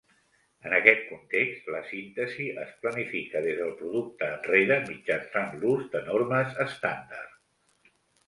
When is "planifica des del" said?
2.85-3.75